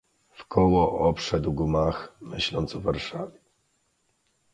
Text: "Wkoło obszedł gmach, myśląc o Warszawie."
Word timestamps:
"Wkoło 0.29 0.99
obszedł 1.09 1.53
gmach, 1.53 2.15
myśląc 2.21 2.75
o 2.75 2.81
Warszawie." 2.81 3.39